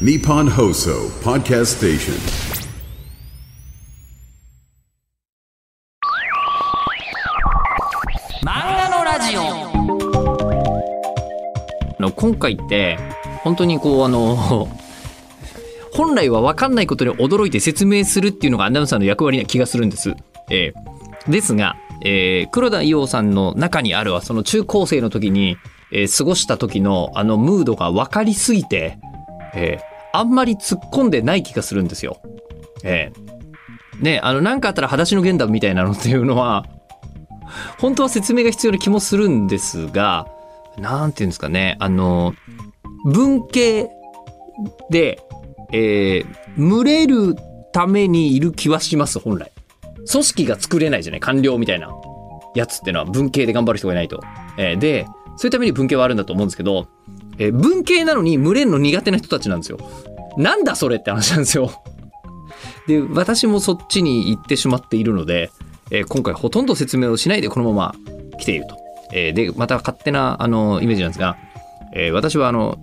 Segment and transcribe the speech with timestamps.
[0.00, 2.14] Nippon Hoso Podcast Station.
[8.42, 9.42] 漫画のラジオ
[12.00, 12.98] の今回って
[13.42, 14.36] 本当にこうあの
[15.92, 20.14] 本来は分かんないことに驚いて説明するっていうのがアナウンサーの役割な気がするんです。
[20.50, 20.94] えー
[21.30, 25.56] ですが、えー黒田伊代さんの中にあるはその中高生の時に、
[25.92, 28.98] えー過ごした時のあのムードが分かりすぎて、
[29.54, 32.20] えーあんまり突っ込んでない気がするんですよ。
[32.84, 36.64] えーねあの何かあったら裸足の弦だみたいなのっていうのは
[37.78, 40.26] 本当は説明が必要な気もするんですが、
[40.78, 42.34] なんていうんですかね、あの、
[43.04, 43.90] 文系
[44.90, 45.20] で、
[45.72, 46.26] えー
[46.56, 47.34] 群れる
[47.72, 49.50] ためにいる気はします、本来。
[50.10, 51.90] 組織が作れないじゃない、官僚みたいな
[52.54, 54.20] やつってのは文系で頑張る人がいないと。
[54.56, 56.86] えーで、そういうために文系はあるんだと思うんですけど、
[57.38, 59.78] えー文系なのに群れるの苦手な人たちなんですよ。
[60.36, 61.70] なんだそれって話なんですよ。
[62.86, 65.50] で、私もそっちに行ってしまっているので、
[65.90, 67.94] えー今回ほとんど説明をしないでこのまま
[68.38, 68.76] 来ていると。
[69.12, 71.36] えーで、また勝手なあのイメージなんですが、
[71.94, 72.78] えー私はあの、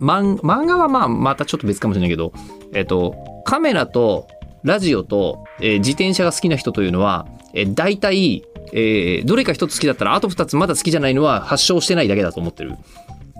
[0.00, 2.32] 漫画はまあまたちょっと別かもしれないけど、
[2.72, 3.14] えっ、と、
[3.44, 4.28] カメラと
[4.62, 12.76] ラジオと、え自転車が好きな人というのは、えー大体、えどれか一つ好きだったらあと二つまだ好きじゃないのは発症してないだけだと思ってる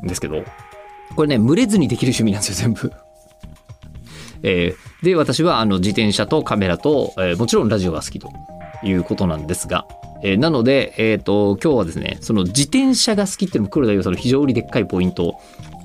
[0.03, 0.45] んですけど、
[1.17, 2.93] これね、群れずにできる趣味なんですよ、全部。
[4.43, 8.29] えーで私はあの自転車とカメラと、えーもちろんラジオが好きと
[8.83, 9.87] いうことなんですが、
[10.23, 15.37] えーなので、えー、と今日はですねその自転車が好きっていうのも黒田洋さんの非常にでっかいポイント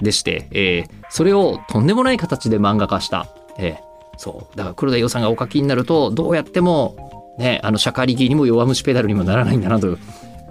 [0.01, 3.27] でして、えーそれをとんでもない形で漫画化した、
[3.57, 3.85] えー
[4.17, 4.57] そう。
[4.57, 9.97] だから黒田洋さんがお書きになるとどうやっても、ね、あのシャカリキにも弱虫ペダルにもならないんだなと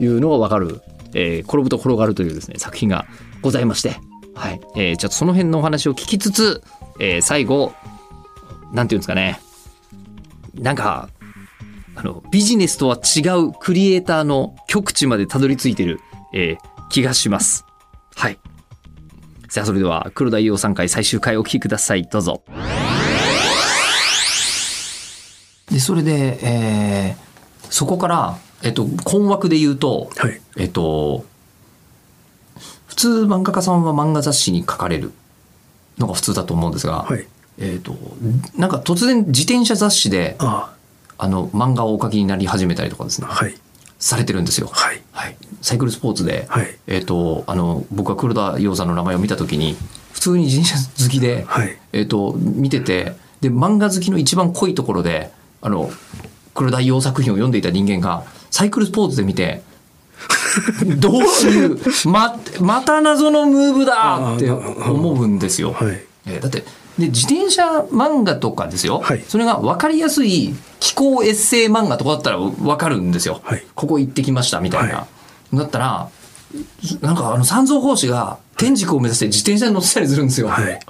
[0.00, 0.80] いうのが分かる、
[1.14, 3.06] えー転ぶと転がるというですね作品が
[3.44, 4.00] ございまして、
[4.34, 6.62] はいえー、ちょっとその辺のお話を聞きつつ、
[6.98, 7.74] えー最後
[8.72, 9.38] なんていうんですかね。
[10.54, 11.08] なんか、
[11.94, 16.00] あの、ビジネスとは違うクリエイターの極地までたどり着いてる、
[16.32, 17.64] えー気がします。
[18.14, 18.38] はい。
[19.48, 22.04] さあ、それでは、黒田伊代さん回最終回お聞きください。
[22.04, 22.42] どうぞ。
[25.70, 27.24] で、それで、えー
[27.70, 30.40] そこから、えっと、困惑で言うと、はい。
[30.56, 31.24] えっと、
[32.94, 35.12] 普通漫画家さんは漫画雑誌に書かれる
[35.98, 37.26] のが普通だと思うんですが、はい。
[37.58, 37.96] えっ、と、
[38.56, 40.72] なんか突然自転車雑誌で、あ
[41.18, 43.54] あの、漫画をお書きになり始めたりとかですねあ、、はい。
[43.98, 44.68] されてるんですよ。
[44.72, 45.02] はい。
[45.12, 45.36] はい。
[45.60, 49.76] サイクルスポーツで、はいえっ、と、あの、僕が黒田洋さんの名前を見たときに、
[50.12, 51.76] 普通に自転車好きで、はい。
[51.92, 55.90] えっ、と、見てて、で、漫画好きの一番濃いところで、あの、
[56.54, 59.62] 黒田洋作品を読んでいた人間が、サイクルスポーツで見て、
[60.98, 65.72] どういう、ま、また謎のムーブだって思うんですよ。
[65.72, 66.02] はい。
[66.26, 66.64] えーだって
[66.98, 69.24] で自転車漫画とかですよ、はい。
[69.26, 73.66] それが分かりやすい気候エッセイ漫画とかだったら分かるんですよ、はい。
[73.74, 75.06] ここ行ってきましたみたいな、は
[75.52, 76.08] だったら
[77.00, 80.80] なんかあの三蔵法師が天竺を目指して自転車に乗ってたりするんですよ、はい。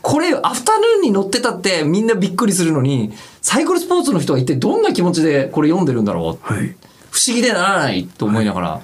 [0.00, 3.12] これアフタヌーンに乗ってたってみんなびっくりするのに
[3.42, 6.74] サイクルスポーツの人は一体どんな気持ちでこれ読んでるんだろう、はい。
[7.12, 8.80] 不思議でならないと思いながら、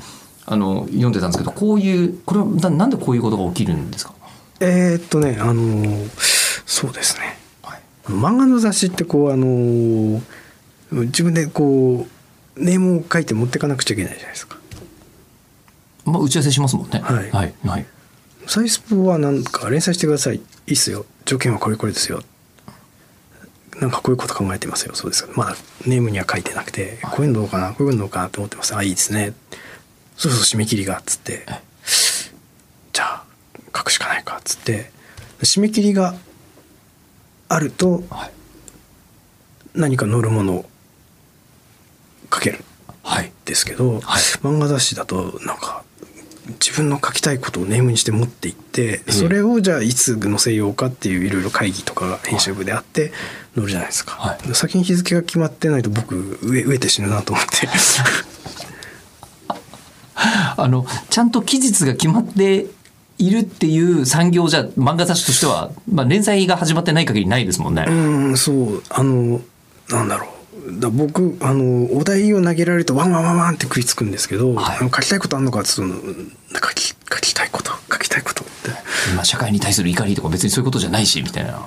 [0.46, 4.14] あの読んでたんですけどこういうこれはななんでこういうことが起きるんですか、
[4.60, 6.08] えーっとね、あのー
[6.66, 7.38] そうですね。
[7.62, 10.22] はい漫画の雑誌ってこう、あのー
[10.92, 12.06] 自分でこ
[12.56, 14.56] う、ネームを書いて持ってかなくちゃいけないじゃないですか。
[16.04, 17.00] まあ、打ち合わせしますもんね。
[17.00, 17.54] はいはい。
[17.66, 17.86] はい。
[18.46, 20.36] サイスポはなんか連載してください。
[20.36, 21.04] いいっすよ。
[21.26, 22.22] 条件はこれこれですよ。
[23.80, 24.94] なんかこういうこと考えてますよ。
[24.94, 25.32] そうですか。
[25.36, 25.56] まだ
[25.86, 28.74] ネームには書いてなくて、こういうのどうかな、こういうのどうかなって思ってます。
[28.74, 29.32] あ、いいですね。
[30.16, 31.46] そうそう締め切りがっつって、
[32.92, 33.24] じゃあ
[33.76, 34.90] 書くしかないかっつって、
[35.42, 36.16] 締め切りが
[37.48, 38.30] あるとはい。
[39.74, 40.68] 何か乗るものを
[42.32, 42.64] 書けるん
[43.04, 43.32] はい。
[43.44, 44.00] ですけど、はい
[44.42, 45.84] 漫画雑誌だとなんか
[46.48, 53.12] 自分の書きたいことをネームにして持っていってそれをじゃあいつ載せようかっていういろいろ会議とかが編集部であって
[53.54, 54.54] 載るじゃないですか、はい。
[54.54, 57.68] 先に日付が決まってないと僕飢え飢えて死ぬなと思って。
[60.56, 62.66] あの、ちゃんと期日が決まって
[63.18, 67.84] いるっていう産業じゃ、漫画雑誌としては、まあ、連載が始まってない限りないですもんね。
[67.88, 69.40] うんそうあの
[69.88, 70.37] なんだろう
[70.72, 78.70] だ僕あのお題を投げられるとワンワンワンワンって食いつくんですけど、はいあの書きたいことあんのかっつうとなんか書き書きたいこと書きたいことって
[79.14, 81.66] まあ、社会に対する怒りとか別にそういうことじゃないし、みたいな。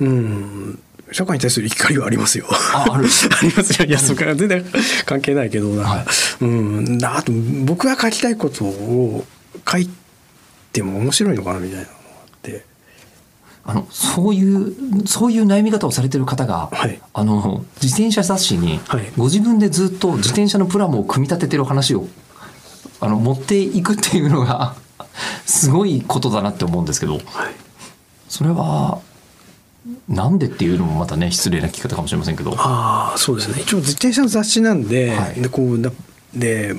[0.00, 0.78] うん
[1.12, 2.46] 社会に対する怒りはありますよ。
[2.50, 3.86] あある ありますよ。
[3.86, 4.64] いや、そこから全然
[5.04, 6.04] 関係ないけど、なは
[6.40, 6.98] いうん。
[7.04, 7.32] あと、
[7.64, 9.24] 僕が書きたいことを
[9.70, 9.88] 書い
[10.72, 11.86] ても面白いのかなみたいな
[13.68, 17.00] あのそういうそういう悩み方をされてる方が、はい。
[17.12, 19.12] あの自転車雑誌にはい。
[19.16, 22.06] ご自分でずっと自転車のプラモを組み立ててる話を
[23.00, 24.76] あの持っていくっていうのが
[25.44, 27.22] すごいことだなって思うんですけどはい。
[28.28, 29.00] それは
[30.08, 32.54] なんでっていうのもまたね失礼な聞き方かもしれませんけど。
[32.56, 33.62] ああそうですね。
[33.62, 35.42] 一応自転車の雑誌なんで,、はい。
[35.42, 35.90] でこうだ
[36.34, 36.72] で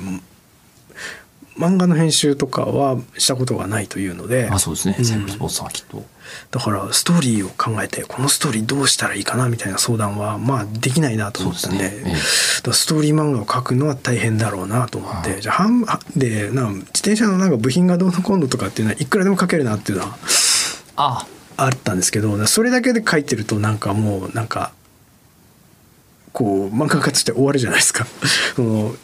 [1.58, 5.04] 漫画の編集とかはしたことがないというのであそうですね、うん。
[5.04, 6.04] サイクルスポーツさんはきっと。
[6.50, 11.92] だからストーリーを考えてこのストーリーどうしたらいいかなみたいな相談はまあできないなと思ったんでね。
[12.06, 12.14] ええ。
[12.16, 15.84] ストーリー漫画を描くのは大変だろうなと思って、じゃあ半
[16.16, 20.16] でな自転車のなんか部品がどうのこうのとかっていうのはいくらでも描けるなっていうのは
[20.96, 21.26] あ。
[21.58, 24.72] あったんですけどそれだけで書いてるとなんかもうなんか
[26.32, 28.06] こう漫画家として終わるじゃないですか。
[28.54, 28.94] その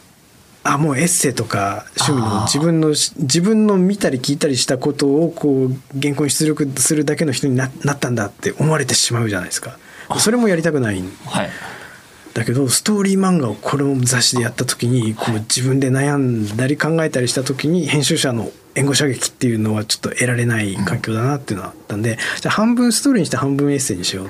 [0.67, 9.77] あもうエッセイとか趣味の自分の自分の見たり聞いたりしたことをこう原稿に出力するだけの人にななったんだって思われてしまうじゃないですか。
[10.17, 11.49] それもやりたくないんはい
[12.33, 24.29] だけどストーリー漫画をこれも雑誌でやった時にこう自分で悩んだり考えたりした時に編集者の援護射撃っていうのはちょっと得られない環境だなっていうのがあったんで、じゃあ半分ストーリーにして半分エッセイにしよう。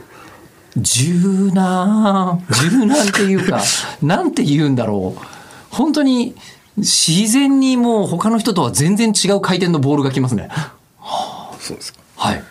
[0.75, 2.45] 柔軟。
[2.69, 3.63] 柔軟っていうか
[4.03, 5.34] なんて言うんだろう
[5.75, 6.35] 本当に
[6.77, 10.49] 自然にもう他の人とは全然違う回転のボールがきますね
[11.59, 12.43] そうですかはい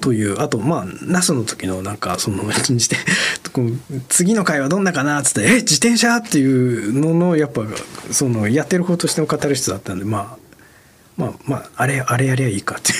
[0.00, 2.96] というあとまあナスの時のなんかその自転
[3.52, 3.72] こう
[4.08, 7.62] 次の回はどんなかなっつって「え自転車?」っていうののやっぱ
[8.10, 10.43] そのやってる方としての語る人だったんでまあ
[11.16, 12.98] まあまああれあれやりゃいいかっていう。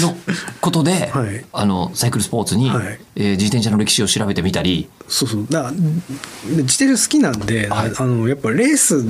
[0.00, 0.16] の
[0.60, 1.44] ことで、はい。
[1.52, 3.00] あのサイクルスポーツに、はい。
[3.16, 4.88] えー自転車の歴史を調べてみたり。
[5.08, 5.46] そうそう。
[5.48, 7.92] だ自転車好きなんで、はい。
[7.96, 9.04] あのやっぱレース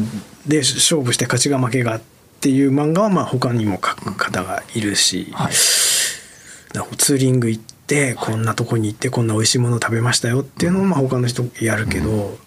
[0.47, 2.01] で勝負して勝ちが負けがっ
[2.41, 5.53] ていう漫画はまあ他にも書く方がいるし、はい。
[5.53, 12.39] ツーリング行ってこんなとこに行ってこんな美味しいもの食べましたよっていうのをまあ他の人やるけど、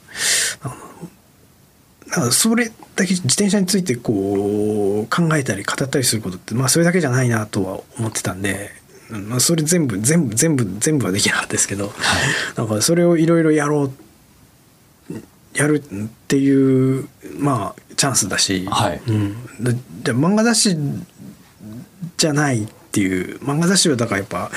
[0.64, 0.76] あ
[2.18, 8.70] のだからそれだけ自転車についてこう考えたり語ったりすることってまあそれだけじゃないなとは思ってたんで、
[9.10, 11.92] うんまあ、それ全部全部全部全部はできなかったですけど、
[12.56, 13.92] なんかそれをいろいろやろう
[15.56, 19.02] やるっていうまあチャンスだし、はい。
[19.08, 20.78] うん、だじゃあ漫画雑誌
[22.18, 24.52] じゃないっていう漫画雑誌はだからやっぱ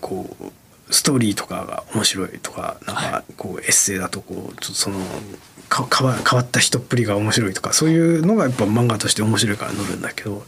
[0.00, 4.98] こうストーリーとかが面白いとかなんかこうエッセイだとこうその
[5.68, 10.44] か変わ変わった人っぷりが面白いとかそういうのがやっぱ漫画として面白いから載るんだけど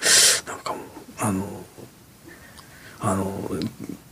[0.47, 0.83] なんかもう
[1.19, 1.45] あの
[3.01, 3.51] あの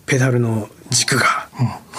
[0.07, 1.49] ペダルの軸が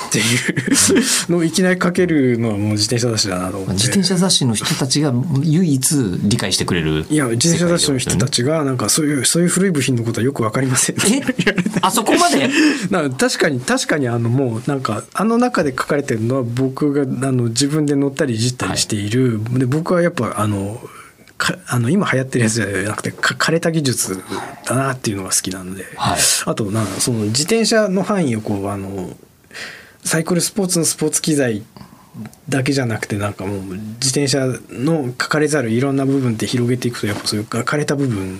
[0.07, 3.73] っていうのをいきなりかけるのはもう自転車雑誌だなと思って。
[3.73, 5.11] 自転車雑誌の人たちが
[5.43, 7.05] 唯一理解してくれる。
[7.09, 11.21] いや自転車雑誌の人たちがなんかそういうそういう古い部品のことはよくわかりませんえ？
[11.81, 12.49] あそこまで？
[12.89, 20.79] な確かに確かにあのもうなんかあの中で書かれてるのは僕があの自分で乗ったりいじったりしている、で僕はやっぱあの
[21.37, 24.21] かあの今流行ってるやつじゃなくてか枯れた技術
[24.67, 26.19] だなっていうのが好きなので、はい。
[26.45, 29.15] あとなんかその自転車の範囲をこうあの
[30.03, 31.63] サイクルスポーツのスポーツ機材
[32.49, 38.39] だけじゃなくてなんかもう自転車の書かれざるいろんな部分って広げていくとやっぱそういう枯れた部分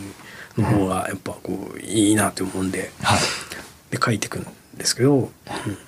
[0.58, 2.92] の方がやっぱこういいなって思うんで。
[3.02, 3.20] はい。
[3.90, 4.46] で書いていくん
[4.76, 5.32] ですけど、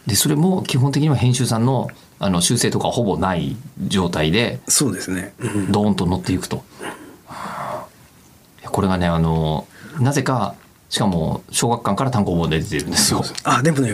[0.08, 5.72] でそれも基本的には編集さんのあの修正とかほぼない状態でそうですね、うん。
[5.72, 6.64] ドーンと乗っていくと。
[8.64, 9.68] これがねあの
[10.00, 10.56] なぜか
[10.90, 13.24] しかも小学館から単行本で出てるんですよ。
[13.44, 13.94] あでもね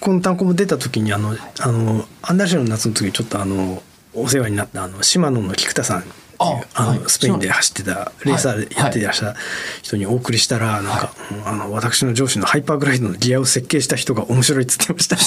[0.00, 3.82] この単行本出た時にあのあのアンダーシュの夏の時にちょっとあの
[4.14, 7.00] お世話になったあの島野の菊田さんっていうああの、はい。
[7.06, 9.38] スペインで走ってたレーサーでやってらっしゃる
[9.82, 15.16] 人にお送りしたら、なんか、うんあの私の上司のハイパーグライドのギアを設計した人が面白いっつってました。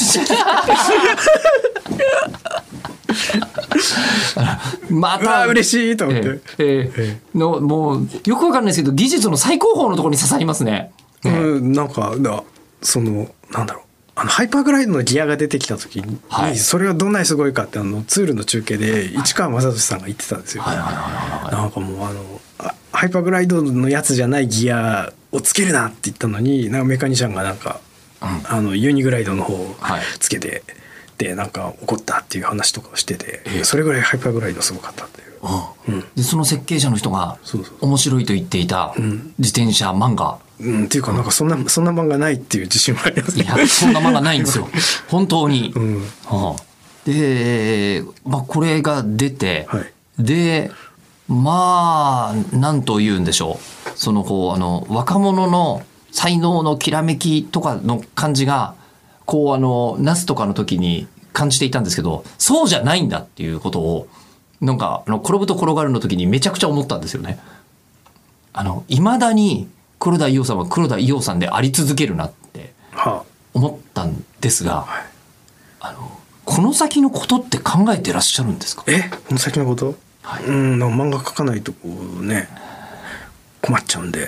[4.90, 6.30] まうわ嬉しいと思って。
[6.30, 7.38] ええええ。
[7.38, 10.92] のもうよくわかんないですけど技術の最高峰のところに刺さりますね。
[11.24, 12.44] うん、なんかだ
[12.82, 13.84] そのなんだろう。
[14.16, 16.58] あのハイパーグライドのギアが出てきた時に、はい。
[16.58, 20.64] それがどんなにすごいかってあのツールの中継で市川雅俊さんが言ってたんですよ。
[20.64, 27.80] なんかもうあのあハイパーグライドのやつじゃないギアをつけるなって言ったのになんかメカニシャンがなんか、
[28.20, 30.02] あのユニグライドの方をはい
[31.20, 33.64] つけて、でなんか怒ったっていう話とかをしてて、ええ。
[33.64, 35.28] それぐらいハイパーグライドすごかったっていう。
[35.90, 36.06] うん。
[36.16, 37.38] でその設計者の人が
[37.82, 38.94] 面白いと言っていた
[39.38, 40.40] 自転車漫画。
[40.62, 43.44] うん、っていうかなんかそんなそんな漫画ないっていう自信はありますね。
[43.44, 44.68] いやそんな漫画ないんですよ。
[45.08, 45.72] 本当に。
[45.76, 46.02] うん。
[46.26, 46.64] はあ。
[47.06, 49.94] で、まあ、これが出て、はい。
[50.20, 50.72] で
[51.30, 53.90] まあなんと言うんでしょう。
[53.96, 58.76] そのこうあの若者の才能のきらめきとかの感じが
[59.30, 64.08] こうあのナスとかの時に感じていたんですけどそうじゃないんだっていうことを
[64.60, 67.40] なんかあの転ぶと転がるの時にめちゃくちゃ思ったんですよね。
[68.54, 69.70] あの未だに
[70.00, 74.88] 黒田伊代さんは黒田伊代さんであり続けるなっては思ったんですが、
[75.80, 78.84] あのこの先のことって考えてらっしゃるんですか？
[78.88, 79.12] あ、え？
[79.28, 79.94] この先のこと、
[80.24, 80.46] はい。
[80.46, 82.50] うん漫画描かないとこうね
[83.62, 84.28] 困っちゃうんで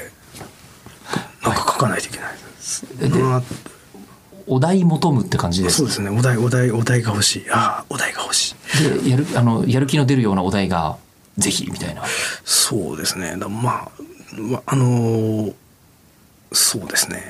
[1.43, 2.33] なんか描かないといけない。
[2.33, 3.41] です、でま
[4.47, 5.77] お題求むって感じあ、です。
[5.77, 6.09] そうですね。
[6.09, 7.45] お題お題お題が欲しい。
[7.51, 9.03] ああお題が欲しい。
[9.03, 10.97] でやるあのやる気の出るようなお題が
[11.37, 12.03] ぜひみたいな。
[12.43, 13.35] そうですね。
[13.37, 13.91] だまあ
[14.37, 15.53] まあのー
[16.53, 17.23] そうですね。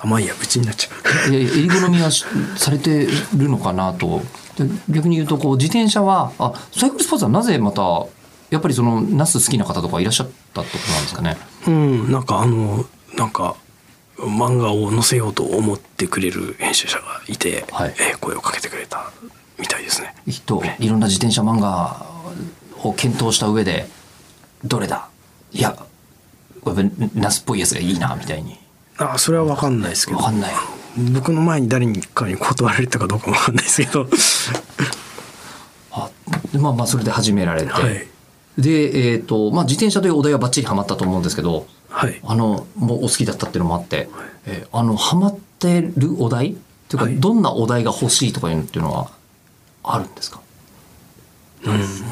[0.00, 1.30] あまあいいや口になっちゃう。
[1.30, 2.24] いやいや襟好みはし
[2.56, 3.06] されて
[3.36, 4.22] るのかなと。
[4.56, 7.82] で逆に言うとこう自転車はあサイクルスポーツはなぜまた
[8.50, 11.36] やっぱりそのナス好きな方とかいらっしゃったってことなんですかね。
[11.66, 12.84] うんなんかあの
[13.16, 13.56] なんか
[14.18, 17.94] 漫画を載せようと思ってくれる編集者がいて、はい。
[17.98, 19.12] えー声をかけてくれた
[19.58, 20.14] みたいですね。
[20.30, 22.06] きっといろんな自転車漫画
[22.82, 23.86] を検討した上で
[24.64, 25.08] どれだ？
[25.52, 25.76] いや
[26.64, 26.76] やっ
[27.14, 28.56] ナスっぽいやつがいいなみたいに。
[28.96, 30.18] あそれは分かんないですけど。
[30.18, 30.52] わかんない。
[31.12, 34.06] 僕の前に誰かに断られたかどうかも分かんないですけど。
[35.92, 36.08] あ
[36.52, 38.06] でまあまあそれで始められて、はい。
[38.56, 42.20] でえっ、とまあ自転車というお題はバッチリハマったと思うんですけどはい。
[42.24, 44.08] あのもうお好きだったっていうのもあって、
[44.46, 46.50] えーあのハマってるお題？
[46.50, 46.60] ってい
[46.94, 47.20] うか、はい。
[47.20, 49.10] どんなお題が欲しいとかいうのっていうのは
[49.84, 50.40] あるんですか、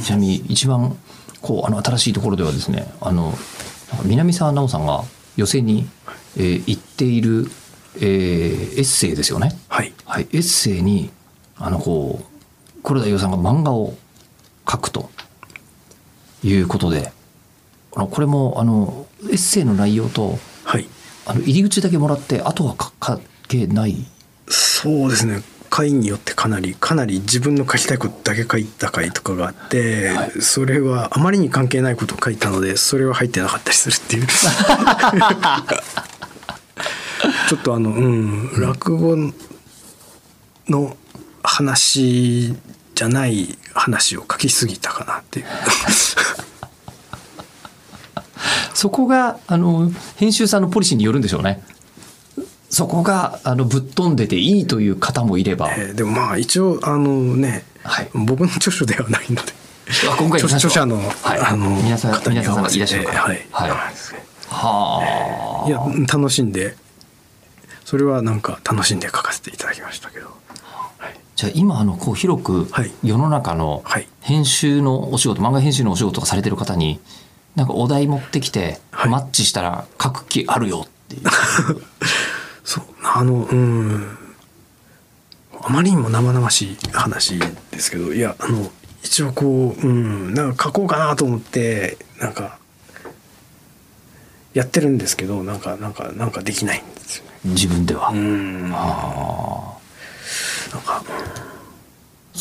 [0.02, 0.96] ちなみに一番
[1.40, 3.34] こうあの新しいところではですねあの
[4.04, 5.02] 南沢奈央さんが
[5.36, 5.88] 寄席に、
[6.36, 7.50] えー言っている、
[7.96, 9.50] えーエッセイですよね？
[9.68, 9.92] はい。
[10.04, 11.10] はい、エッセイに
[11.56, 13.94] あのこう黒田伊代さんが漫画を
[14.64, 15.10] 描くと
[16.44, 17.12] いうことで
[17.96, 20.86] あのこれもあのエッセイの内容とはい。
[21.24, 22.74] あの入り口だけもらってあとは
[23.04, 24.04] 書けない？
[24.48, 25.42] そうですね。
[25.70, 30.32] 回によってかなりかなり自分の書きたいことだけ書いた回とかがあって、はい。
[30.42, 34.26] それはあまりに関係ないことを書いたのでそれは入ってなかったりするっていう。
[37.48, 39.16] ちょっとあのうん落語
[40.68, 40.96] の
[41.42, 42.54] 話
[42.94, 45.46] じゃない話を書きすぎたかなっていう
[48.82, 51.62] そこがあの編集さんのポリシーによるんでしょうね。
[52.68, 58.10] そこがあのぶっ飛んでていいという方もいれば、えーでもまあ一応あのね、はい。
[58.12, 59.52] 僕の著書ではないので。
[60.10, 63.46] あ今回著著者の,、はい、あの皆さん方さんがいらっしゃるからはい。
[63.52, 63.70] はい。
[63.70, 65.80] はあいや
[66.12, 66.74] 楽しんで
[67.84, 72.90] それはなんか楽しんで書かせていただきましたけど、はい、じゃあ今あのこう広くはい。
[73.04, 74.08] 世の中のはい。
[74.22, 76.98] 編集のお仕事漫画編集のお仕事がされてる方に
[77.56, 79.10] なんかお題持ってきてはい。
[79.10, 81.22] マッチしたら書く気あるよっていう。
[82.64, 84.18] そうあのうん。
[85.64, 88.70] あまりにも生々しい話ですけどいやあの
[89.04, 92.58] 一応こううんなんか書こうかなと思ってなんか
[94.54, 97.30] やってるんですけどなんかなんかなんかできないんですよね。
[97.44, 98.62] 自分では、うん。
[98.62, 98.78] なんあ
[100.84, 101.51] かー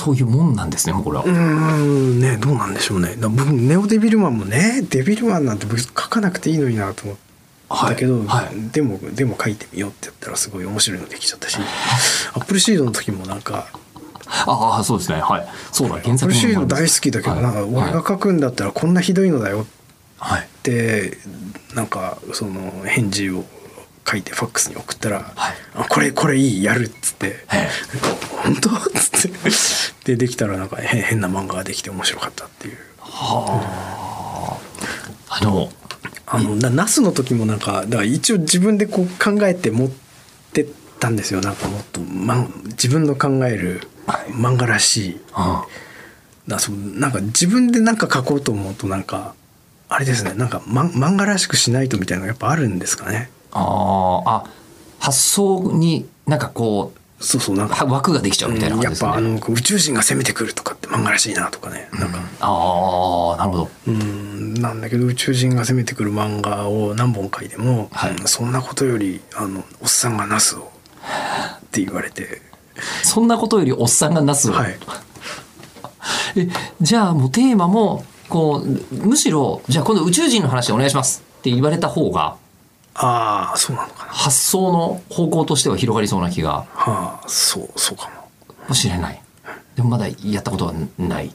[0.04, 3.16] そういうもんなんですねもうこれは、うーんねどうなんでしょうね。
[3.18, 7.18] だ僕ネオデビルマンもねデビルマンなんて僕書かなくていいのになと思っ
[7.88, 8.26] たけど、はい。
[8.46, 11.58] はいでもでも書いてみようってやったらすごい面白いのできちゃったし
[12.34, 13.68] アップルシードの時もなんか
[14.26, 15.20] ああそうですね。
[15.20, 15.48] はい。
[15.72, 17.44] そうだアップルシード大好きだけど、はい。
[17.44, 19.68] なんか俺が書くんだったらこんなひどいのだよ
[20.18, 20.42] はい。
[20.42, 21.18] って
[21.76, 23.44] なんかその返事を
[24.10, 25.56] 書いてファックスに送ったら「はい。
[25.76, 27.46] あこれこれいいやる 」っつって。
[27.54, 27.70] え
[28.44, 29.38] 「本当?」っつって
[30.06, 32.78] でできたらなんか変変な漫画ができて面白かったっていう。
[33.02, 33.82] あ。
[35.42, 35.70] の
[36.26, 39.90] あのなナスの時もなんかだから一応自分でこう考えて持っ
[40.54, 40.68] てっ
[41.00, 41.42] たんですよ。
[41.42, 43.82] なんかもっと、ま、自分の考える
[44.30, 45.66] 漫画らしい、あ
[46.48, 49.36] だそうなんか自分でなんか書こうと思うとなんか
[49.90, 50.34] あれですね。
[50.34, 53.30] なんか、ま、漫画らしくしないとみたいなのがやっぱあるんですかね。
[53.52, 54.44] あーあ
[55.00, 57.86] 発想になんかこそうそうなんか。
[57.86, 61.88] 枠ができちゃうみたいなうん感じですね、やっぱあの宇宙人が攻めてくるとかって漫画らしいなとかね。
[61.94, 62.20] なんか。
[62.40, 63.70] ああなるほど。
[63.88, 68.12] うんなんだけど宇宙人が攻めてくる漫画を何本書いても、はい。
[68.12, 70.72] うんそんなことよりあのおっさんがナスを
[71.62, 72.42] って言われて。
[73.04, 74.78] そんなことよりおっさんがナスを、はい。
[76.36, 76.48] え
[76.82, 82.38] じゃあもうテーマもこうむしろじゃあ今度宇宙人の話でお願いしますって言われた方が
[82.96, 84.12] ああそうなのかな。
[84.12, 86.66] 発想の方向としては広がりそうな気が。
[86.74, 88.22] はあそうそうかも。
[88.70, 89.22] もしれない。
[89.76, 91.32] でもまだやったことはないっ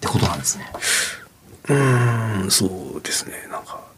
[0.00, 0.66] てことなんですね。
[1.68, 2.66] うーんそ
[2.98, 3.34] うですね。
[3.50, 3.88] なんか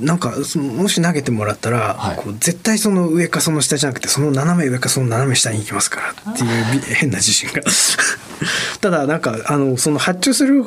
[0.00, 2.16] なんかもし投げてもらったら、はい。
[2.16, 7.62] こう絶対その上かその下じゃなくてその斜め上かその斜め下に行きますからっていうび変な自信が。
[8.80, 10.64] ただなんかあのその発注する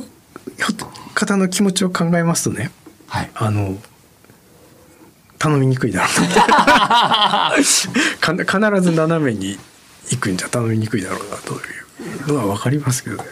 [1.13, 2.71] 方の気持ちを考えますとね
[3.09, 3.31] はい。
[3.35, 3.77] あの
[5.37, 7.53] 頼みにくいだろうな。
[8.19, 9.57] か必ず斜めに
[10.11, 11.57] 行くんじゃ頼みにくいだろうなとい
[12.27, 13.23] うのは分かりますけどね。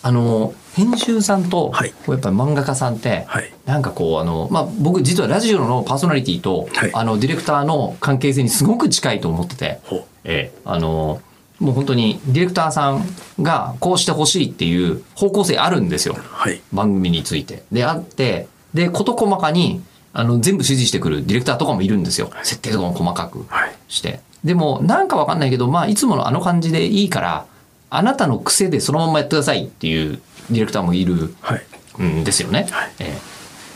[0.00, 3.52] あの編集さんと、やっぱり漫画家さんって、はい。
[3.66, 6.90] なんかこうあの、まあ、僕実はラジオのパーソナリティと、はい。
[6.94, 9.80] あのディレクターの関係性にすごく近いと思ってて、
[10.24, 11.20] えあの
[11.58, 13.04] もう本当にディレクターさん
[13.42, 16.16] がこうしてほしいっていう方向性あるんですよ。
[16.30, 16.60] はい。
[16.72, 17.64] 番組について。
[17.72, 19.82] であってで事細かに
[20.12, 22.30] あの全部指示してくるディレクターとかもいるんですよ。
[22.42, 23.44] 設定とかも細かく。
[23.48, 23.76] はい。
[23.88, 24.20] して。
[24.44, 27.46] でもなんかわかんないけど、まあ、いつものあの感じでいいから
[27.90, 30.20] あなたの癖でそのままやってくださいっていう
[30.50, 32.02] ディレクターもいるはい。
[32.02, 32.66] んですよね。
[32.70, 32.92] はい。
[33.00, 33.18] え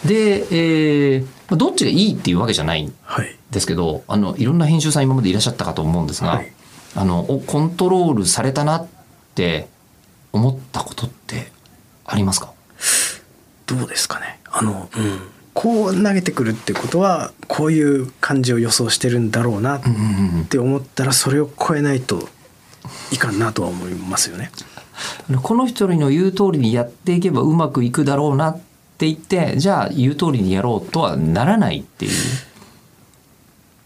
[0.05, 0.09] え。
[0.09, 0.47] で、
[1.15, 3.37] えーまあどっちがいいっていうわけじゃないんはい。
[3.51, 6.53] ですけどあのいろんな編集さん今までいらっしゃったかと思うんですが、はい。
[6.95, 8.87] あのおコントロールされたなっ
[9.35, 9.69] て
[10.33, 11.51] 思ったことって
[12.05, 12.53] ありますか？
[13.67, 15.21] どうですかねあの、うん、
[15.55, 19.83] こう投げてくるってことはこういう感じを予想してるんだろうなっ
[20.49, 22.29] て思ったらそれを超えないと
[23.11, 24.51] いかんなとは思いますよね。
[25.43, 28.59] この人の言う通りにやっていけばうまくいくだろうなっ
[28.99, 32.13] て言ってじゃあ言う通りにやろうとはならないっていう。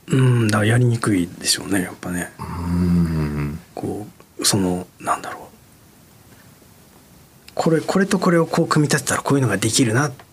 [0.09, 2.31] うんだからやりにくいでしょうねやっぱね。
[2.39, 4.07] うんこ
[4.39, 5.43] うそのなんだろう
[7.55, 10.26] これこれとこれをこう組み立てたらこういうのができるなって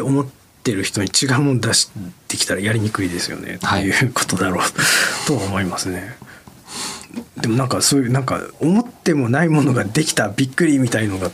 [0.00, 0.26] 思っ
[0.62, 1.90] てる人に違うもの出し
[2.28, 3.88] てきたらやりにくいですよね、はい。
[3.88, 4.64] っていうことだろう。
[5.26, 6.16] とは思いますね。
[7.38, 11.30] でもなんかそういうなんか思ってもないものができたびっくりみたいのが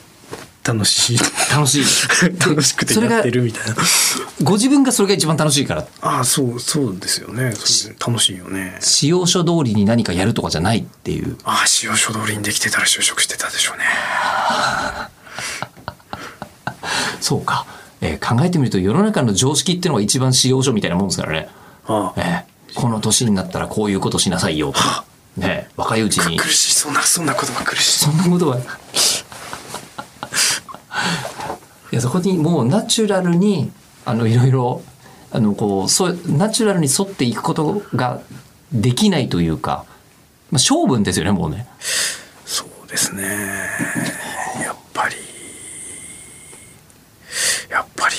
[0.67, 1.19] 楽しい。
[1.53, 1.85] 楽しい。
[2.41, 3.77] 楽しくてやってるみたいな。
[4.43, 5.87] ご自分がそれが一番楽しいから。
[6.01, 7.55] ああそうそうですよね。
[8.05, 8.77] 楽しいよね。
[8.81, 11.39] 使用書通りに何かやるとかじゃないっていう。
[11.45, 13.85] ああ使用書通りにできてたら就職してたでしょうね。
[17.21, 17.67] そうか、
[18.07, 21.49] えー考えてみると世の中の常識っていうのが一番使用書みたいなもんですからね、
[21.87, 22.21] ああ。
[22.21, 24.71] えーこの年になったらこういうことしなさいよ。
[24.71, 25.07] とか、
[25.39, 26.37] ね、若いうちに。
[26.37, 28.05] 苦しいそんなそんなことが苦しい。
[28.05, 28.59] そんなことは。
[28.59, 28.61] い
[31.95, 33.73] やそこにもうナチュラルに
[34.05, 34.83] あのいろいろ
[35.31, 38.21] あのこうそうナチュラルに沿っていくことが
[38.73, 39.87] できないというか、
[40.51, 41.67] まあ、性分ですよねもうね。
[42.45, 43.23] そうですね
[44.63, 45.17] やっぱり
[47.71, 48.15] やっぱり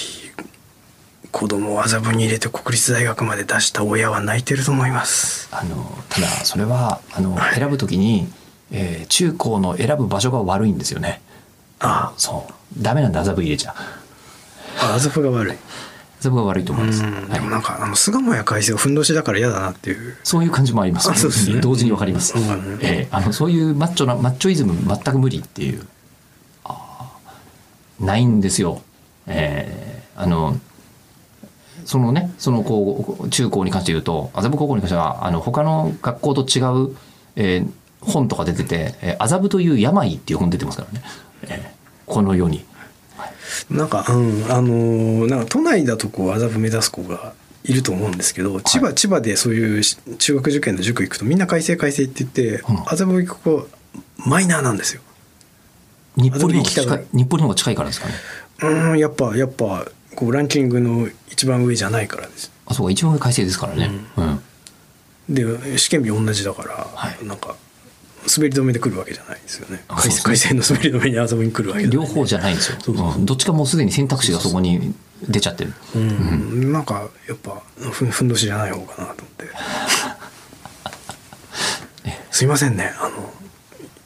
[1.38, 5.48] 子供を麻布に入れて国立大学まで出した親は泣いてると思います。
[5.52, 7.56] あのただそれはあのはい。
[7.60, 8.28] 選ぶときに、
[8.72, 11.22] えー中高の選ぶ場所が悪いんですよね。
[11.80, 12.82] あそう。
[12.82, 13.76] ダメなんだ麻布入れちゃ。
[14.82, 15.58] あ麻布が悪い。
[16.20, 17.04] 麻布が悪いと思います。
[17.04, 17.14] うん。
[17.14, 17.30] はい。
[17.36, 20.18] でもなんかあの巣鴨や改正をふんどしだから嫌だなっていう。
[20.24, 21.12] そういう感じもあります。
[21.12, 21.62] あそうですね。
[21.62, 22.36] 同時にわかります。
[22.36, 22.80] うん。
[22.82, 25.86] えーあのそういうマッチョなマッチョイズム全く無理っていう。
[28.00, 28.82] ないんですよ。
[29.28, 30.58] えーあの
[31.88, 36.96] そのねそのこう中高に関して言うと麻布高校に関してはあの他の学校と違う、
[37.38, 41.06] えー本とか出てて「えー麻布という病」っていう本出てますからね、
[41.44, 42.64] えーこの世に。
[43.72, 52.82] なんかうんあのーなんか都内だとこう麻布目指す子がいると思うんですけど千葉、千葉でそういうし中学受験の塾行くとみんな改正改正って言ってうん。
[52.82, 53.68] 麻布行く子
[54.18, 55.02] マイナーなんですよ。
[56.18, 57.08] 日暮里の方が麻布に行きたが近い。
[57.14, 58.14] 日暮里の方が近いからですかね。
[58.62, 59.86] うんやっぱやっぱ
[60.18, 62.52] こうランキングの一番上じゃないからです。
[62.66, 63.92] あそうか一番上改正ですからね。
[64.18, 64.42] うん。
[65.30, 67.24] で試験日同じだから、はい。
[67.24, 67.56] なんか
[68.36, 69.84] 滑り止めで来るわけじゃないですよね。
[69.88, 70.56] あ改そうですね。
[70.56, 72.80] 正改正の滑り止めに遊びに来るわけじゃない両方じゃないんですよ。
[72.82, 73.18] そうそうう。
[73.20, 73.26] ん。
[73.28, 75.74] どっちかもうすでに選択肢がそこに出ちゃってる。
[75.96, 79.52] うん、なんかやっぱふんふんどしじゃない方かなと思って。
[82.34, 82.92] すいませんね。
[83.00, 83.32] あの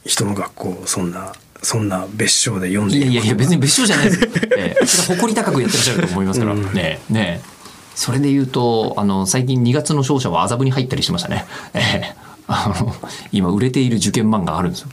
[0.06, 4.30] 人の学校をそんなそんな別称で読んでいやいやいや別にに別所じゃないですよ。
[4.58, 6.54] ええそれは誇り高くやってらっしゃると思いますから。
[6.54, 7.52] うんねえねえ
[7.94, 11.46] それで言うとあの最近2月の勝者は麻布に入ったりしましたね。
[11.74, 12.16] ええ
[12.48, 12.96] あの
[13.32, 14.90] 今売れている受験漫画があるんですよ。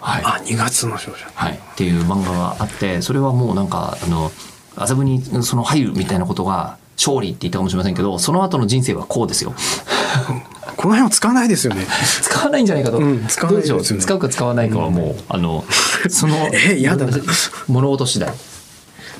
[0.00, 4.30] はいあ2月の勝者はい、っていう漫画があってそれはもうなんかあの
[4.76, 9.54] 麻布にその入るみたいなことが勝利って言ったかもしれませんけどその後の人生はこうですよ。
[10.86, 11.84] この辺は使わないですよね。
[12.22, 13.84] 使わないんじゃないかと、うん使わないですよね。
[13.84, 15.64] 使うか使わないかはもう、あの
[16.08, 17.06] その えやだ。
[17.06, 17.18] な
[17.66, 18.32] 物事次第。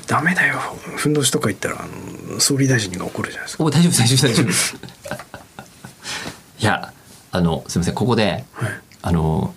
[0.07, 0.55] ダメだよ。
[0.95, 1.79] ふんどしとか言ったらあ
[2.33, 3.65] の総理大臣が怒るじゃないですか。
[3.65, 4.47] お大丈夫大丈夫大丈夫。
[6.59, 6.93] いや
[7.33, 7.95] あのすみません。
[7.95, 8.71] ここで、はい。
[9.01, 9.53] あの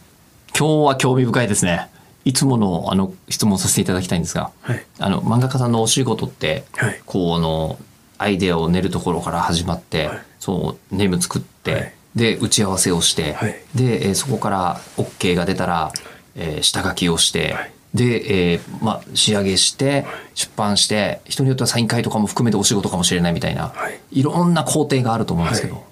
[0.59, 1.91] 今日は興味深いですね。
[2.25, 4.85] いつものあの質問させていただきたいんですが、はい。
[4.99, 7.01] あの漫画家さんのお仕事って、はい。
[7.07, 7.79] こうあの
[8.19, 10.23] アイデアを練るところから始まって、はい。
[10.41, 13.57] そうネーム作って、はいで打ち合わせをして、はい。
[13.75, 15.93] で、えーそこから OK が出たら、
[16.37, 17.73] えー下書きをして、はい。
[17.95, 24.21] で、えーまあ、仕上げして出版して人によってはサイン会とかも含めてお仕事かもしれないみたいな、はい。
[24.21, 25.85] い、ろんな工程があると思うんですけど、はい。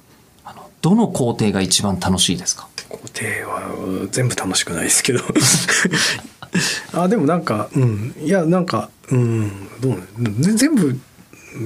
[0.45, 2.69] あのどの工程が一番楽しいですか？
[2.89, 3.09] 工程
[3.51, 5.21] は全部楽しくないですけど。
[6.95, 8.15] あでもなんかうん。
[8.23, 9.69] いやなんかうん。
[9.81, 10.03] どう？
[10.57, 10.99] 全部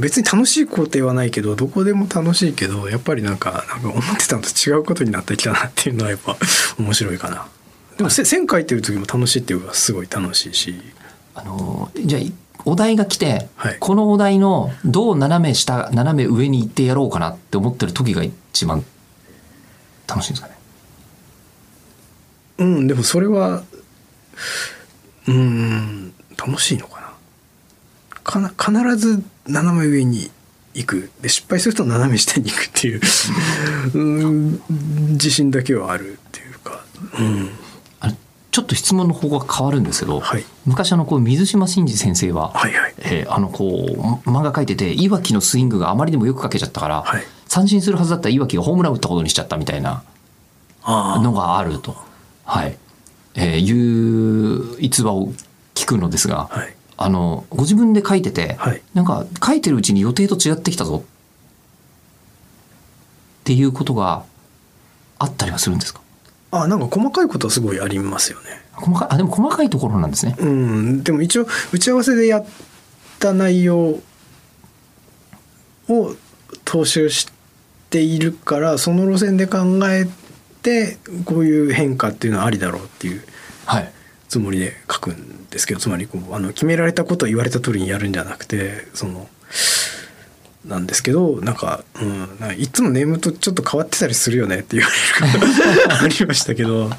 [0.01, 6.37] 別に楽しい工程はないけどどこでも楽しいけどやっぱりなんかなんか思ってたのと違うことになってきたなっていうのはやっぱ
[6.79, 7.47] 面白いかな。
[7.97, 10.81] でもせ線書いてる時も楽しいっていうかすごい楽しいし。
[11.35, 12.19] あのじゃ
[12.65, 13.77] お題が来て、はい。
[13.81, 18.85] このお題のどう斜め下斜め上に行ってやろうかなって思ってる時が一番
[20.07, 20.55] 楽しいんですかね？
[22.59, 23.65] うんでもそれは
[25.27, 26.87] うん楽しいの
[28.25, 30.31] 必ず斜め上に
[30.75, 31.11] 行く。
[31.21, 33.01] で失敗すると斜め下に行くっていう。
[33.95, 33.99] う
[34.31, 34.63] ん。
[35.13, 36.85] 自信だけはあるっていうか、
[37.19, 37.51] うん、
[38.01, 38.17] あの
[38.51, 40.45] ちょっと質問の方が変わるんですけど、はい。
[40.65, 42.95] 昔あのこう水島新司先生は、はいはい。
[42.99, 43.87] えーあのこ
[44.25, 47.25] う漫画描いてていわきのスイングがあまりにもよく描けちゃったから、はい。
[47.49, 50.03] 三振するはずだったいわきがホームラン打ったことにしちゃったみたいな
[50.85, 51.97] あのがあると、
[52.45, 52.77] はい。
[53.35, 55.33] えーいう逸話を
[55.75, 58.83] 聞くのですが、はいあのご自分で書いてて、はい。
[58.95, 61.05] なんか書いてるうちに予定と違ってきたぞ。
[63.41, 64.25] っていうことが
[65.19, 66.01] あったりはするんですか？
[66.53, 68.63] あなんか細かいことはすごいありますよね。
[68.73, 70.37] 細かいあでも細かいところなんですね。
[70.39, 71.03] うん。
[71.03, 72.47] でも一応打ち合わせでやっ
[73.19, 74.03] た内容を
[76.65, 77.29] 踏襲し
[77.91, 80.07] ているからその路線で考え
[80.63, 83.25] てこういう変化っていうのはありだろうっていう
[83.67, 83.93] はい。
[84.29, 89.29] つもりで書くんですけどつまりこうあの決められたことを言われた通りにやるんじゃなくてその
[90.67, 95.47] なんですけどなんか,、うん、なんかいつもネームとちょっと変わってたりするよねって言われるこ
[95.85, 96.91] とがありましたけど。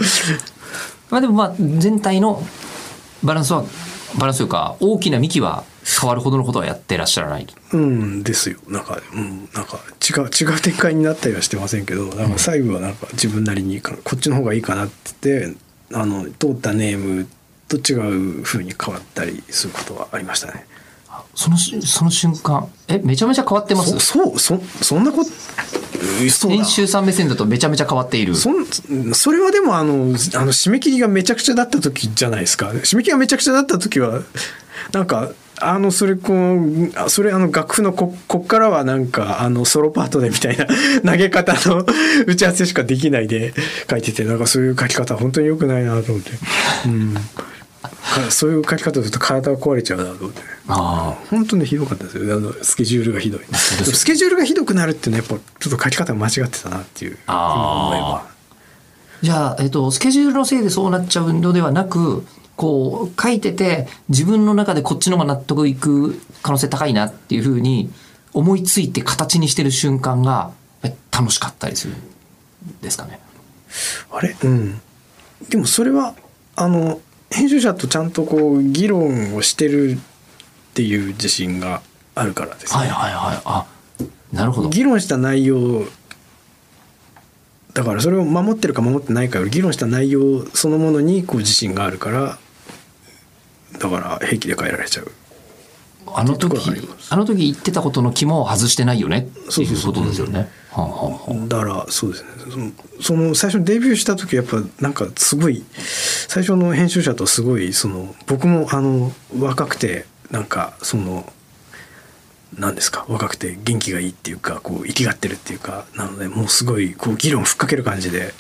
[1.10, 2.46] まあでもまあ全体の
[3.24, 3.64] バランスは
[4.18, 5.64] バランスというか大きな幹は
[6.02, 7.48] 変わるほどのことはやってらっしゃらない。
[7.74, 8.58] うんですよ。
[8.68, 15.58] なんか,、うん、なんか違う違う展開になったりはしてませんけどなんか最後はなんか自分なりにかこっちの方がいいかなって言って
[15.94, 17.28] あの通ったネーム
[17.80, 20.66] と違う風に変わったりすることはありましたね。
[21.36, 23.92] そのしその瞬間えめちゃめちゃ変わってます？
[24.00, 25.30] そそうそそんなこと
[26.24, 26.58] えそうだ。
[26.58, 28.36] 編集さん目線だとめちゃめちゃ変わっている。
[28.36, 28.66] そん
[29.14, 32.70] それはでもあのあの締め切りがめちゃくちゃだった時じゃないですか？
[32.70, 34.22] 締め切りがめちゃくちゃだった時は
[34.92, 35.32] なんか
[35.62, 40.66] あのそれこうあそれあの楽譜のここっからはなんかあのソロパートでみたいな
[41.10, 41.86] 投げ方の
[42.28, 43.54] 打ち合わせしかできないで
[43.90, 46.32] 書いててなんかそういう書き方本当に良くないなと思って、
[46.88, 47.22] うん、か
[48.30, 50.42] そういう書き方すると体が壊れちゃうなと思って。
[50.68, 52.38] あ本当にひどかったですよ。
[52.38, 53.42] あのスケジュールがひどい。
[53.54, 58.26] スケジュールがひどくなるっていうのはやっぱちょっと書き方間違ってたなっていう今思えば。
[59.22, 67.90] じゃあ、えっと、スケジュールのせいでそうなっちゃうのではなくこう書いてて自分の中でこっちの方が納得いく可能性高いなっていうふうに
[68.34, 70.52] 思いついて形にしてる瞬間が
[70.84, 72.02] え楽しかったりするん
[72.82, 73.20] ですかね？
[74.12, 74.36] あれ？
[74.44, 74.82] うん。
[75.50, 76.16] でもそれは
[76.56, 77.00] あの
[77.34, 79.98] 編集者とちゃんとこう議論をしてるっ
[80.74, 81.82] ていう自信が
[82.16, 83.42] あるからですね、はいはいはい。
[83.46, 83.66] あ
[84.32, 84.70] なるほど。
[84.70, 85.86] 議論した内容
[87.74, 92.38] だからそれを守ってるか守ってないかより議論した内容そのものにこう自信があるから
[93.80, 95.12] だから平気で変えられちゃう
[96.14, 96.58] あの時
[97.10, 100.50] あの時言ってたことの肝を外してないよねっていうことですよね。
[101.48, 111.32] だからそうですねそのその最初デビューした時やっぱなんかすごい最初の編集者とすごいその僕もあの若くてなんかその
[112.58, 118.34] 何ですか若くて元気がいいっていうかこう生きがってるっていうかなのでもうすごいこう議論ふっかける感じで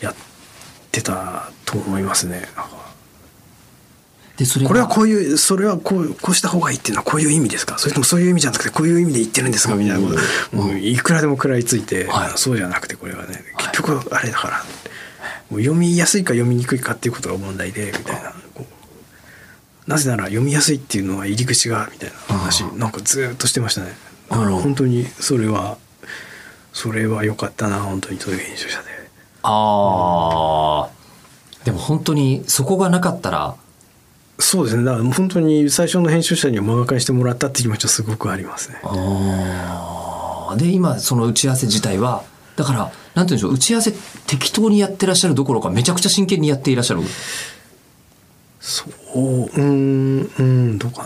[0.00, 0.14] やっ
[0.90, 2.40] てたと思いますね。
[2.56, 2.77] なんか
[4.38, 7.76] でそれがこれはこういうそれはこうこうした方がいいっていうのはこういう意味ですか？
[7.76, 9.74] それともそういう意味じゃなくてこういう意味で言ってるんですか？
[9.74, 10.14] みたいなこ
[10.52, 10.56] と。
[10.56, 12.30] もういくらでも食らいついて、はい。
[12.36, 14.64] そうじゃなくてこれはね結局あれだから、
[15.50, 18.32] もう読みやすいか読みにくいかっていうことが問題でみたいな。
[19.88, 22.10] なぜなら読みやすいっていうのは入り口がみたい。
[22.10, 23.92] な話なんかずーっとしてましたね。
[24.28, 25.78] 本当にそれは
[26.72, 28.88] それは良かったな本当にそういう編集者で。
[29.42, 31.64] あー。
[31.64, 33.56] でも本当にそこがなかったら
[34.40, 34.84] そうですね。
[34.84, 38.80] だから本当に最初の編集者には漫画化にしてもらったっていう気持ちはすごくありますね。
[38.84, 40.56] あー。
[40.56, 42.22] で今その打ち合わせ自体は
[42.56, 43.92] だからなんて言うんでしょう打ち合わせ
[44.26, 47.02] 適当にやってらっしゃるどころかめちゃくちゃ真剣にやっていらっしゃる。
[48.60, 51.04] そううーんうーんどうか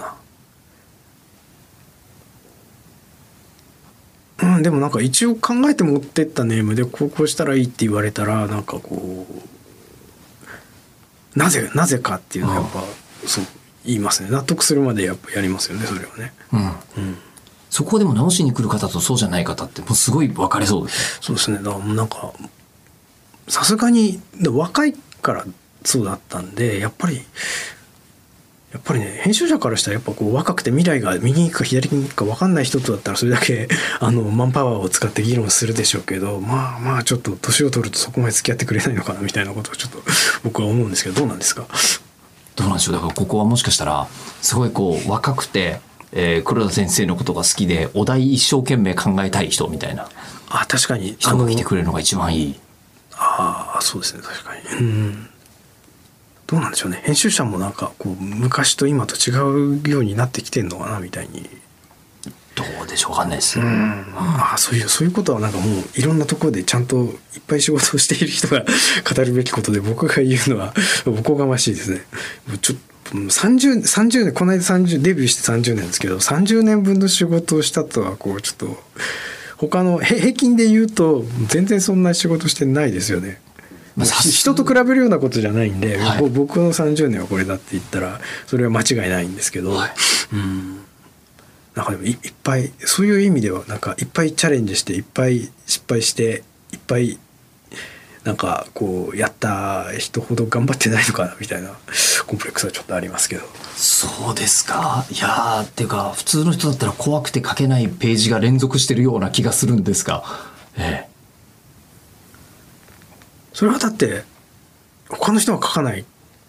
[4.41, 4.55] な。
[4.57, 9.27] うん、でもなんか一応考えて持ってったネームでこうこうしたらいいって言われたらなんかこ
[11.37, 12.83] うなぜなぜかっていうのはやっぱ
[13.27, 13.45] そう
[13.85, 14.31] 言いますね。
[14.31, 16.33] 納得するまでやっぱやりますよねそれはね。
[16.53, 16.61] うん。
[16.61, 17.19] うん
[17.71, 21.57] そこでも直しに来る方とそうじゃない方ってもうすごい分かれそうですそうですね。
[21.63, 22.35] だからなんか
[23.49, 25.47] さすがにで若いから
[25.83, 27.23] そうだったんでやっぱり
[28.75, 33.69] やっぱりね編集者からしたらやっぱこう若くて未来が右に行くか左に行くか分かんない人とだったらそれだけ
[34.01, 39.99] あのマンパワーを使って議論するでしょうけどまあまあちょっと年を取るとそこまで付き合ってくれないのかなみたいなことをちょっと
[40.45, 41.67] 僕は思うんですけどどうなんですか？
[42.57, 42.95] どうなんでしょう。
[42.95, 44.07] だからここはもしかしたら
[44.41, 45.81] すごいこう若くて、
[46.13, 50.09] えー黒田先生のことが好きでお題一生懸命考えたい人みたいな。
[50.51, 51.13] あ確かに。
[51.13, 52.61] あ人がの来てくれるのが一番いい。
[53.15, 54.23] ああそうですね。
[54.23, 54.79] 確かに。
[54.79, 55.29] うん。
[56.47, 57.01] どうなんでしょうね。
[57.05, 59.33] 編集者もなんかこう昔と今と違
[59.81, 61.49] うようになってきてんのかなみたいに
[62.55, 67.11] どうでしょうわかんないです、ああそういうそういうことはなんかもういろんなところでちゃんといっ
[67.47, 68.65] ぱい仕事をしている人が
[69.09, 70.75] 語るべきことで僕が言うのは
[71.07, 72.05] おこがましいですね。
[72.47, 78.83] もうちょっと30 30年この間30デビューして30年ですけど30年分の仕事をしたとはこうちょっと
[79.57, 83.41] 他のへ平均で言うと全然そんな仕事してないですよね。
[84.23, 86.19] 人と比べるようなことじゃないんで、はい。
[86.19, 89.91] ぼ僕の30年はこれだって言ったらそれは間違いないんですけど、はい。
[90.33, 90.82] うん
[91.75, 97.19] なんかでもいいっぱいそういう意味ではなんかいっぱいチャレンジしていっぱい失敗していっぱい
[98.25, 101.71] なんかこうやった人ほど頑張ってないのかなみたいな
[102.27, 103.43] コンプレックスはちょっとありますけど。
[103.75, 105.05] そうですか。
[105.11, 110.23] いやーっていうか普通の人だったら怖くて書けないページが連続してるような気がするんですが。
[110.77, 111.13] ええ。
[113.53, 114.23] それはだって
[115.09, 116.05] 他の人が書かない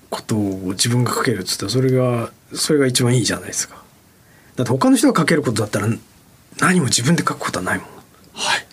[0.09, 3.82] ことを自分が書けるっつったらそれがそれが一番いいじゃないですか
[4.55, 5.87] だって他の人が書けることだったら
[6.59, 7.87] 何も自分で書くことはないもん。
[8.33, 8.65] はい。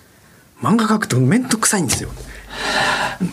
[0.61, 2.11] 漫画書くと面倒くさいんですよ。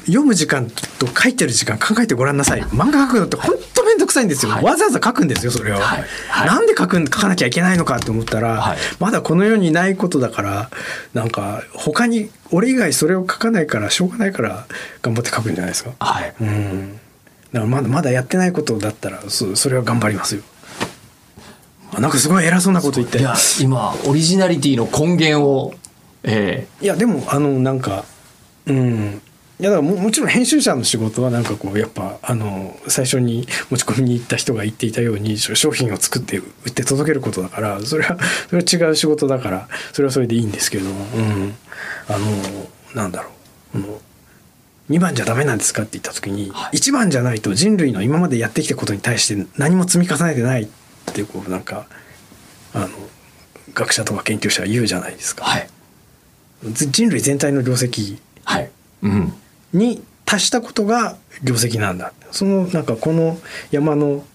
[0.05, 2.61] 読む時間と書いてる時間考えてごらんなさい。
[2.63, 4.63] 漫画書くのって本当面倒くさいんですよ、はい。
[4.63, 6.05] わざわざ書くんですよそれを、はい。
[6.29, 6.47] はい。
[6.47, 8.77] なんで書くん書かなきゃいけないのかって思ったら、はい。
[8.99, 10.69] まだこの世にないことだから
[11.13, 14.67] なんか他に俺以外それを書かないからしょうがないから
[15.01, 15.91] 頑張って書くんじゃないですか。
[15.99, 16.33] はい。
[16.41, 16.93] うん。
[16.93, 20.41] だからまだまだやってないことだったらそそれは頑張りますよ。
[20.56, 20.56] あ
[21.99, 23.19] なんかすごい偉そうなこと言って。
[23.19, 25.73] いや今オリジナリティの根源を。
[26.23, 28.05] えいやでもあのなんか
[28.65, 29.21] うん。
[29.59, 38.19] いやだからももちろん編集者の仕事はなんかこうやっぱあの最初に持ち込みに行った人が言っていたようにし商品を作って売って届けることだからそれは
[38.49, 41.55] それは違う仕事だからそれはそれでいいんですけど、うん、
[42.07, 42.19] あの
[42.93, 43.31] なんだろ
[43.73, 44.01] う、この
[44.91, 46.77] 2番じゃダメなんですかって言った時に、はい。
[46.77, 50.69] 1番じゃないと人類の今までやってきたことに対して何も積み重ねてない
[51.11, 51.87] ってこうなんか
[52.73, 52.89] あの
[53.73, 55.45] 学者とか研究者は言うじゃないですか。
[55.47, 55.69] えはい。
[56.73, 58.17] ず人類全体の業績
[59.73, 62.13] に達したことが業績なんだ。
[62.31, 63.37] そのなんかこの
[63.71, 64.25] 山の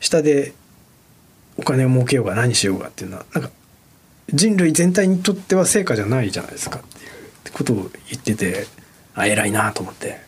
[0.00, 0.52] 下で
[1.56, 3.50] お金を儲けようが何しようがっていうのはなんか
[4.32, 6.78] 人類全体にとっては成果じゃないじゃないですか。
[6.78, 6.82] っ
[7.44, 7.76] ていうことを
[8.10, 8.66] 言ってて
[9.14, 10.20] あ偉いなと思って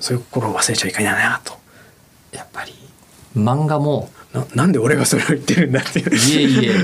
[0.00, 1.58] そういう心を忘れちゃいけないなと。
[2.32, 2.74] やっぱり
[3.36, 6.74] 漫画もななんで俺がそれを言ってるんだっていういえいえ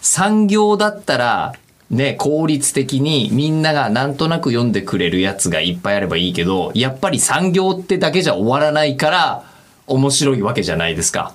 [0.00, 1.54] 産業だったら
[1.90, 9.44] ね効率的にみんながなんとなく読んでくれるやつがいっぱいあればいいけどやっぱり産業ってだけじゃ終わらないから
[9.86, 11.34] 面白いわけじゃないですか。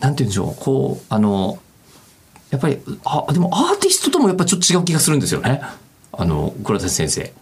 [0.00, 1.58] なんて言うんでしょうこうあの
[2.50, 5.60] やっぱりあでもアーティストともやっぱちょっと違う気がするんですよね。
[6.12, 7.32] あの黒田先生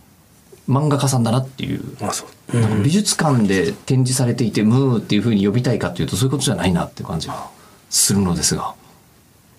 [0.68, 1.80] 漫画家さんだなっていう。
[2.00, 7.48] まあそう、なんか美術館で展示されていてムーっていうふうに呼びたいかというとそういうことじゃないなっていう感じが
[7.90, 8.74] するのですが。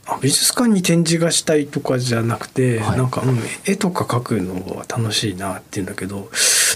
[0.07, 6.29] あ美術館に展示がしたいとかじゃなくて、はいなんか、うん、絵とか描くのは楽しいなっていうんだけど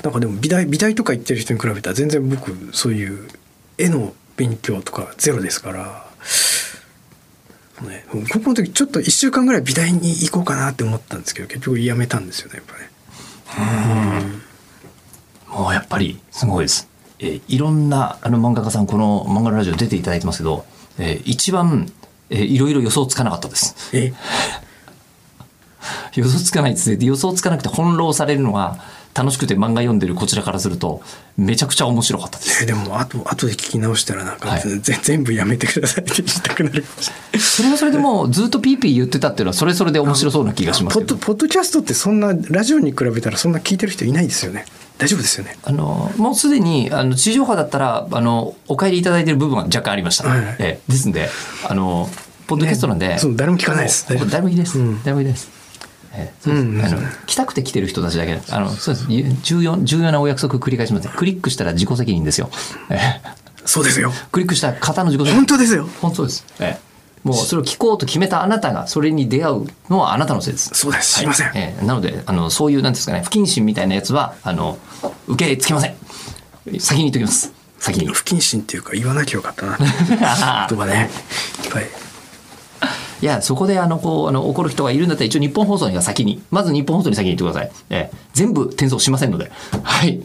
[0.04, 3.28] なんかでも美大美大とか行ってる人に比べたら全然僕そういう
[3.78, 6.06] 絵の勉強とかゼロですから、
[7.88, 12.91] ね、高校の時ちょっと1週間ぐらい美大に行こうかなって思ったんですけど結局やめたんですよねやっぱね。
[15.50, 16.88] もうやっぱりすごいです。
[17.20, 20.66] えーいろんなあの漫画家さんこの漫画のラジオ出ていただいてますけど、
[20.98, 21.92] えー一番、
[22.30, 23.76] えーいろいろ予想つかなかったです。
[23.94, 24.14] え？
[26.16, 26.96] 予想つかないですね。
[26.98, 28.78] で予想つかなくて翻弄されるのが
[29.14, 31.02] 楽しくて漫画読んでるこちらからすると
[31.38, 32.64] めちゃくちゃ面白かったです。
[32.64, 34.62] えでも後後で聞き直したらなんか、はい。
[34.62, 36.84] ぜ全部やめてくださいって言いたくなる。
[37.40, 41.18] それはそれでもうずっとピーピー言ってたっていうのはそれそれで面白そうな気がしますポッド。
[41.18, 44.66] ポッドキャストってそんなラジオに比べたらそんな聞いてる人いないですよね。
[44.98, 45.58] 大丈夫ですよね。
[45.64, 50.46] あのもうすでにあの地上波だったらあのお帰りいただいてる部分は若干ありました、はい。
[50.46, 50.92] はいええ。
[50.92, 51.30] ですんで
[51.68, 52.08] あの
[52.48, 54.06] ポッドキャストなんで、そう誰も聞かないです。
[54.30, 55.02] 誰もいいです、うん。
[55.04, 55.61] 誰もいいです
[56.14, 56.66] えーそうです。
[56.66, 59.08] うんあの来たくて来てる人たちだけあのそうです。
[59.44, 61.08] 重要重要なお約束繰り返します。
[61.08, 62.50] ねクリックしたら自己責任ですよ、
[62.90, 64.12] えーそうですよ。
[64.32, 65.36] クリックした方の自己責任。
[65.36, 65.88] 本当ですよ。
[66.02, 66.92] 本当です、ええ。
[67.24, 70.72] もうそれを聞こうと決めたあなたがそれに出会うのはあなたのせいです。
[70.74, 71.20] そうです。
[71.20, 71.86] すいません、ええ。
[71.86, 74.80] なのであのそういうなんですかね不謹慎みたいなやつはあの
[75.28, 75.96] 受け付けません。
[76.80, 77.54] 先に言っときます。
[77.78, 78.08] 先に。
[78.08, 79.78] 不謹慎っていうか言わなきゃよかったな。
[80.68, 81.10] 言葉ね。
[81.64, 81.88] いっぱい
[83.22, 86.42] いやそこであのこうあの怒る人がいるんだったら一応日本放送には先に。
[86.50, 88.18] まず日本放送に先に言ってください、ええ。
[88.34, 89.52] 全部転送しませんので。
[89.84, 90.22] はい。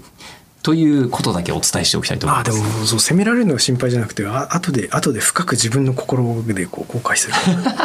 [0.63, 7.35] ということだけお伝えしておきたいと思いああますでもそう責められるのが心配じゃなくてあ後で後で深く自分の心でこう後悔する。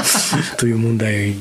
[0.57, 1.35] という問題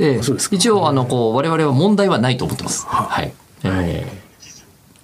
[0.00, 0.22] ええ。
[0.22, 0.56] そうですか。
[0.56, 2.86] 一応あのこう我々は問題はないと思ってます。
[2.86, 3.32] ははい。
[3.64, 4.22] ええ。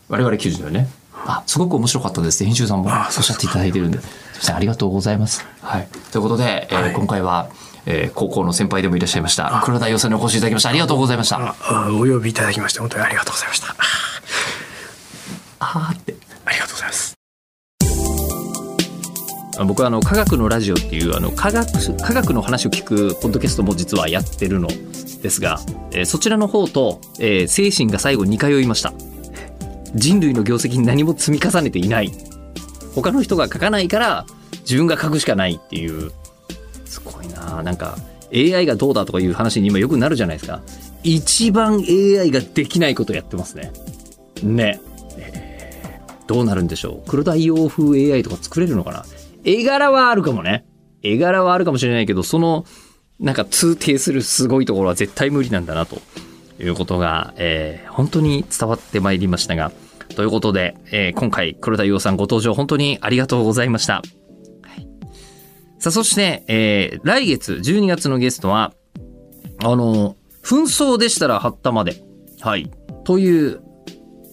[0.08, 0.88] 我々記事でね。
[1.26, 3.98] あすごく面白かったですって編集さんもおあっしゃっていただいてるんで、
[4.52, 5.44] ありがとうございます。
[5.62, 5.88] はい。
[6.12, 7.48] ということで、えーはい今回は、
[7.86, 10.68] えー高校の先輩でもいらっしゃいました黒田洋さんにお越しいただきました。
[10.68, 11.54] ありがとうございました。
[11.90, 13.74] お呼びいただきまして本当にありがとうございましたあ
[15.60, 16.14] あーって。
[16.44, 17.14] ありがとうございます
[19.56, 24.68] あ僕はあの科学のラジオっていうあの科学科学の話を聞くポッドキャストも実はやってるの
[25.22, 25.60] ですが、
[25.92, 28.92] えーそちらの方と、えー精神が最後に通いました
[29.94, 32.12] 人類の業績に何も積み重ねていない。
[32.94, 34.26] 他の人が書かないから
[34.60, 36.12] 自分が書くしかないっていう。
[36.84, 37.62] すごいな。
[37.62, 37.96] なんか
[38.32, 40.60] AI がどうだとかいう話に今よくなるじゃないですか。
[41.02, 43.72] 一番 AI ができないことやってますね。
[44.42, 44.80] ね。
[45.18, 45.64] えー
[46.26, 47.08] どうなるんでしょう。
[47.08, 49.04] 黒田洋風 AI とか作れるのかな。
[49.44, 50.64] 絵柄はあるかもね。
[51.02, 52.64] 絵柄はあるかもしれないけどその
[53.20, 56.00] なんか通底するすごいところは絶対無理なんだなと
[56.58, 59.70] いうことが、えー本当に伝わってまいりましたが
[60.14, 63.94] ということで、えー今回黒田洋さんご登場本当にありがとうございました。
[63.94, 64.00] は
[64.76, 64.88] い
[65.78, 68.72] さあそして、えー来月12月のゲストは
[69.62, 72.02] あの紛争でしたら貼ったまで
[72.40, 72.70] はい
[73.04, 73.62] という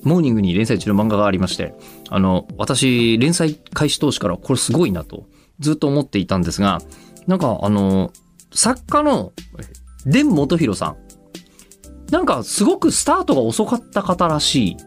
[0.03, 1.73] モーニングに連載中の漫画がありまして、
[2.09, 5.25] あの、私、連載開始当初からこれすごいなと、
[5.59, 6.79] ずっと思っていたんですが、
[7.27, 8.11] なんか、あの、
[8.53, 9.31] 作家の、
[10.05, 10.97] 伝元弘さん。
[12.11, 14.77] なんか、すごくスタートが遅かった方らしい、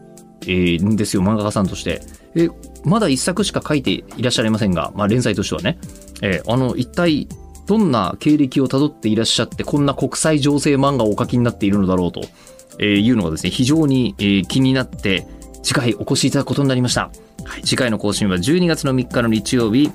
[0.47, 2.01] えーんですよ、漫画家さんとして。
[2.35, 2.49] え、
[2.83, 5.77] まだ一作しか書いていらっしゃいませんが、まあ、連載としてはね。
[6.21, 7.27] えーあの、一体、
[7.67, 12.21] どんな経歴をたどっていらっしゃって、こんな国際情勢漫画をお書きになっているのだろうと。
[12.79, 15.27] えーいうのがですね、非常に、えー気になって、
[15.63, 17.09] 次回お越しいただくことになりました。
[17.43, 19.91] はい、次回の更新は12月の3日の日曜日、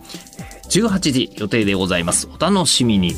[0.71, 2.29] 18時予定でございます。
[2.35, 3.15] お楽しみに。